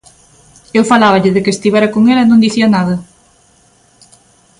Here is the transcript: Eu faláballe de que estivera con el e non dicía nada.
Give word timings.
Eu 0.77 0.83
faláballe 0.91 1.33
de 1.35 1.43
que 1.43 1.53
estivera 1.55 1.91
con 1.93 2.03
el 2.11 2.17
e 2.23 2.25
non 2.27 2.43
dicía 2.45 2.67
nada. 2.75 2.95